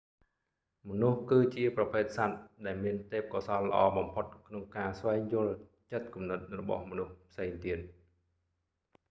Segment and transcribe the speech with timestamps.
[0.87, 5.53] មនុស្ស គឺជាប្រភេទសត្វ ដែលមានទេពកោសល្យល្អបំផុតក្នុងការស្វែងយល់
[5.91, 7.79] ចិត្តគំនិតរបស់មនុស្សផ្សេងទៀត